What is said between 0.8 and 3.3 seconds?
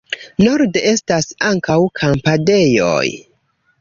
estas ankaŭ kampadejoj.